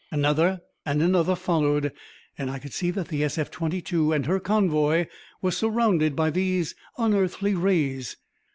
[0.09, 1.91] Another and another followed,
[2.35, 5.05] and I could see that the SF 22 and her convoy
[5.43, 8.17] were surrounded by these unearthly rays.